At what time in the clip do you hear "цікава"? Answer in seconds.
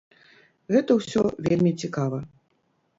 1.85-2.27